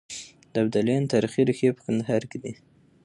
[0.51, 2.53] د ابدالیانو تاريخي ريښې په کندهار کې دي.